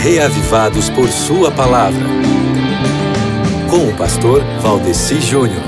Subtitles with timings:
[0.00, 2.00] reavivados por Sua palavra.
[3.68, 5.62] Com o pastor Valdeci Júnior.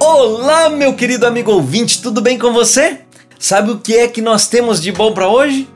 [0.00, 3.00] Olá, meu querido amigo ouvinte, tudo bem com você?
[3.36, 5.68] Sabe o que é que nós temos de bom para hoje?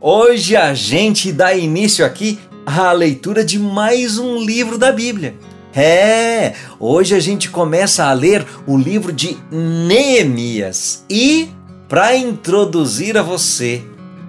[0.00, 5.34] Hoje a gente dá início aqui à leitura de mais um livro da Bíblia.
[5.74, 11.04] É, hoje a gente começa a ler o livro de Neemias.
[11.10, 11.50] E
[11.88, 13.84] para introduzir a você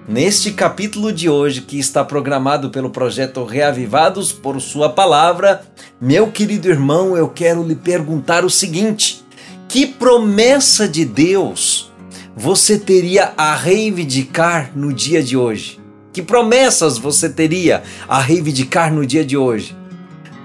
[0.08, 5.60] neste capítulo de hoje que está programado pelo projeto Reavivados por Sua Palavra,
[6.00, 9.22] meu querido irmão, eu quero lhe perguntar o seguinte:
[9.68, 11.92] que promessa de Deus
[12.34, 15.78] você teria a reivindicar no dia de hoje?
[16.10, 19.76] Que promessas você teria a reivindicar no dia de hoje?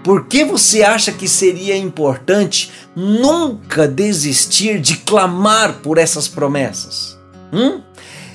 [0.04, 7.18] Por que você acha que seria importante nunca desistir de clamar por essas promessas?
[7.54, 7.82] Hum?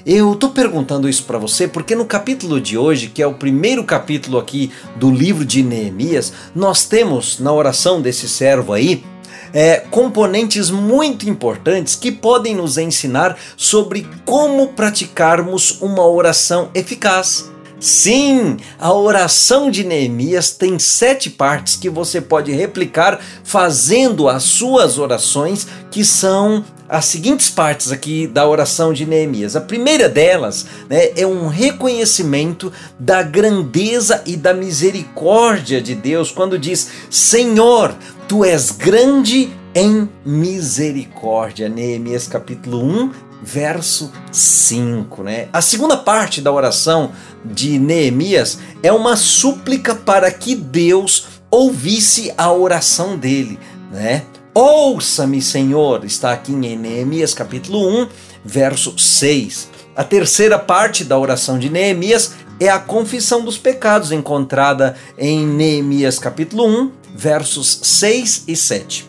[0.06, 3.84] Eu estou perguntando isso para você porque no capítulo de hoje, que é o primeiro
[3.84, 9.04] capítulo aqui do livro de Neemias, nós temos na oração desse servo aí
[9.52, 17.50] é, componentes muito importantes que podem nos ensinar sobre como praticarmos uma oração eficaz.
[17.80, 24.98] Sim, a oração de Neemias tem sete partes que você pode replicar fazendo as suas
[24.98, 29.54] orações, que são as seguintes partes aqui da oração de Neemias.
[29.54, 36.58] A primeira delas né, é um reconhecimento da grandeza e da misericórdia de Deus, quando
[36.58, 37.94] diz: Senhor,
[38.26, 41.68] tu és grande em misericórdia.
[41.68, 45.48] Neemias capítulo 1, verso 5, né?
[45.52, 47.12] A segunda parte da oração
[47.44, 53.58] de Neemias é uma súplica para que Deus ouvisse a oração dele,
[53.92, 54.24] né?
[54.60, 58.08] Ouça-me, Senhor, está aqui em Neemias capítulo 1,
[58.44, 59.68] verso 6.
[59.94, 66.18] A terceira parte da oração de Neemias é a confissão dos pecados encontrada em Neemias
[66.18, 69.08] capítulo 1, versos 6 e 7.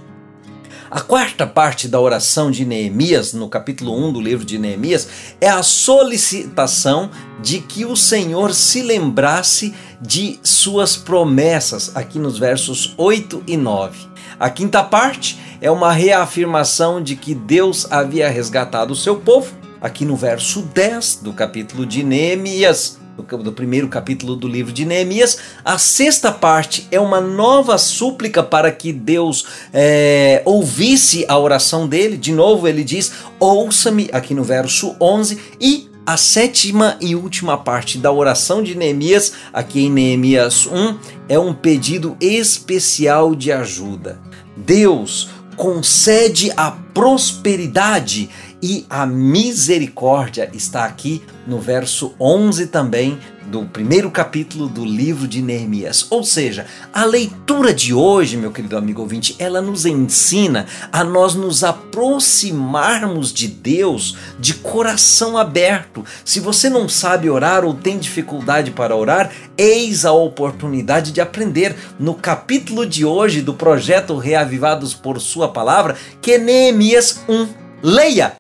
[0.92, 5.08] A quarta parte da oração de Neemias, no capítulo 1 do livro de Neemias,
[5.40, 7.12] é a solicitação
[7.44, 14.00] de que o Senhor se lembrasse de suas promessas, aqui nos versos 8 e 9.
[14.40, 20.04] A quinta parte é uma reafirmação de que Deus havia resgatado o seu povo, aqui
[20.04, 25.38] no verso 10 do capítulo de Neemias do primeiro capítulo do livro de Neemias.
[25.64, 32.18] A sexta parte é uma nova súplica para que Deus é, ouvisse a oração dele.
[32.18, 35.40] De novo, ele diz: Ouça-me, aqui no verso 11.
[35.60, 40.98] E a sétima e última parte da oração de Neemias, aqui em Neemias 1,
[41.30, 44.20] é um pedido especial de ajuda.
[44.58, 48.30] Deus concede a prosperidade
[48.62, 53.18] e a misericórdia está aqui no verso 11 também
[53.50, 56.06] do primeiro capítulo do livro de Neemias.
[56.12, 61.34] Ou seja, a leitura de hoje, meu querido amigo ouvinte, ela nos ensina a nós
[61.34, 66.06] nos aproximarmos de Deus de coração aberto.
[66.24, 71.76] Se você não sabe orar ou tem dificuldade para orar, eis a oportunidade de aprender
[71.98, 77.48] no capítulo de hoje do projeto Reavivados por Sua Palavra, que é Neemias 1.
[77.82, 78.38] Leia